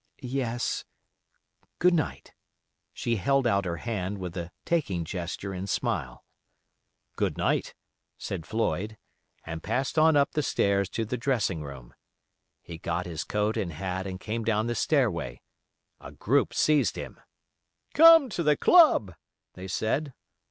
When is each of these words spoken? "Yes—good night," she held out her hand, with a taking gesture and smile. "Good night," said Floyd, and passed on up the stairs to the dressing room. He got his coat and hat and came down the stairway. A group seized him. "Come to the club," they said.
"Yes—good 0.23 1.93
night," 1.93 2.33
she 2.91 3.17
held 3.17 3.45
out 3.45 3.65
her 3.65 3.77
hand, 3.77 4.17
with 4.17 4.35
a 4.35 4.51
taking 4.65 5.05
gesture 5.05 5.53
and 5.53 5.69
smile. 5.69 6.25
"Good 7.15 7.37
night," 7.37 7.75
said 8.17 8.47
Floyd, 8.47 8.97
and 9.45 9.61
passed 9.61 9.99
on 9.99 10.15
up 10.17 10.31
the 10.31 10.41
stairs 10.41 10.89
to 10.89 11.05
the 11.05 11.17
dressing 11.17 11.61
room. 11.61 11.93
He 12.63 12.79
got 12.79 13.05
his 13.05 13.23
coat 13.23 13.55
and 13.57 13.73
hat 13.73 14.07
and 14.07 14.19
came 14.19 14.43
down 14.43 14.65
the 14.65 14.73
stairway. 14.73 15.39
A 15.99 16.11
group 16.11 16.51
seized 16.55 16.95
him. 16.95 17.19
"Come 17.93 18.27
to 18.29 18.41
the 18.41 18.57
club," 18.57 19.13
they 19.53 19.67
said. 19.67 20.15